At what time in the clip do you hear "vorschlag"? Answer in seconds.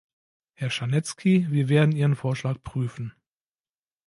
2.15-2.63